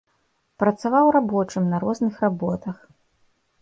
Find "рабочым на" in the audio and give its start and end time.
1.17-1.85